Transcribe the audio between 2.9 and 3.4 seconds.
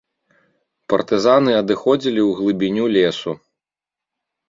лесу.